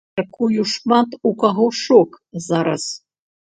[0.19, 2.19] Мяркую, шмат у каго шок
[2.51, 2.91] зараз.